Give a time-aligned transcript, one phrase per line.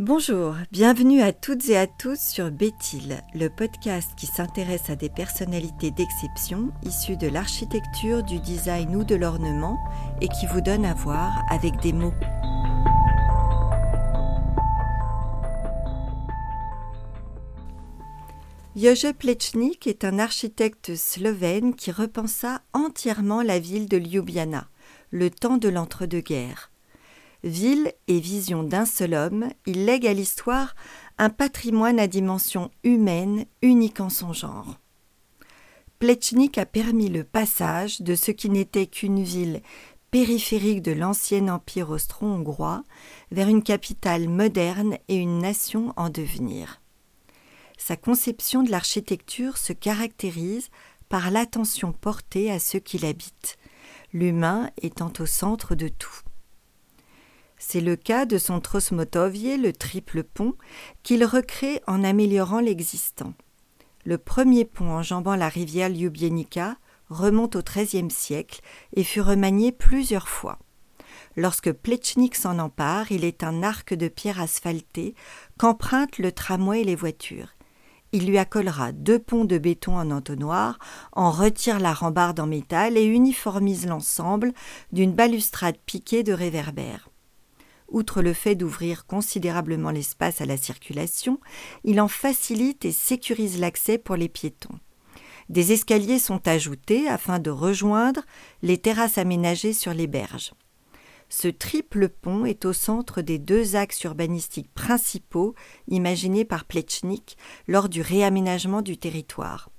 [0.00, 5.08] Bonjour, bienvenue à toutes et à tous sur Béthil, le podcast qui s'intéresse à des
[5.08, 9.78] personnalités d'exception issues de l'architecture, du design ou de l'ornement
[10.20, 12.12] et qui vous donne à voir avec des mots.
[18.74, 24.66] Jože Plečnik est un architecte slovène qui repensa entièrement la ville de Ljubljana,
[25.12, 26.72] le temps de l'entre-deux-guerres.
[27.44, 30.74] Ville et vision d'un seul homme, il lègue à l'histoire
[31.18, 34.78] un patrimoine à dimension humaine unique en son genre.
[35.98, 39.60] Plechnik a permis le passage de ce qui n'était qu'une ville
[40.10, 42.82] périphérique de l'ancien empire austro-hongrois
[43.30, 46.80] vers une capitale moderne et une nation en devenir.
[47.76, 50.70] Sa conception de l'architecture se caractérise
[51.10, 53.58] par l'attention portée à ceux qui l'habitent,
[54.14, 56.22] l'humain étant au centre de tout.
[57.66, 60.52] C'est le cas de son Trosmotovier, le triple pont,
[61.02, 63.32] qu'il recrée en améliorant l'existant.
[64.04, 66.76] Le premier pont enjambant la rivière Ljubienica
[67.08, 68.60] remonte au XIIIe siècle
[68.92, 70.58] et fut remanié plusieurs fois.
[71.36, 75.14] Lorsque Plechnik s'en empare, il est un arc de pierre asphaltée
[75.58, 77.54] qu'empruntent le tramway et les voitures.
[78.12, 80.78] Il lui accolera deux ponts de béton en entonnoir,
[81.12, 84.52] en retire la rambarde en métal et uniformise l'ensemble
[84.92, 87.08] d'une balustrade piquée de réverbères.
[87.94, 91.38] Outre le fait d'ouvrir considérablement l'espace à la circulation,
[91.84, 94.80] il en facilite et sécurise l'accès pour les piétons.
[95.48, 98.22] Des escaliers sont ajoutés afin de rejoindre
[98.62, 100.54] les terrasses aménagées sur les berges.
[101.28, 105.54] Ce triple pont est au centre des deux axes urbanistiques principaux
[105.86, 107.36] imaginés par Plechnik
[107.68, 109.70] lors du réaménagement du territoire.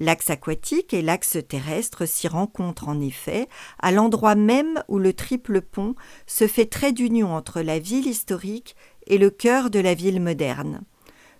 [0.00, 3.48] L'axe aquatique et l'axe terrestre s'y rencontrent en effet
[3.80, 5.94] à l'endroit même où le triple pont
[6.26, 8.76] se fait trait d'union entre la ville historique
[9.06, 10.80] et le cœur de la ville moderne.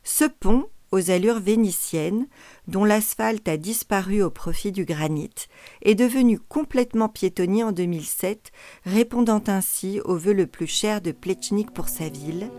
[0.04, 2.26] Ce pont, aux allures vénitiennes,
[2.68, 5.30] dont l'asphalte a disparu au profit du granit,
[5.80, 8.52] est devenu complètement piétonnier en 2007,
[8.84, 12.50] répondant ainsi au vœu le plus cher de Plechnik pour sa ville,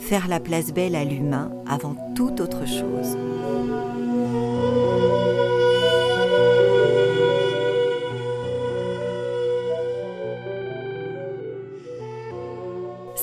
[0.00, 3.16] faire la place belle à l'humain avant toute autre chose.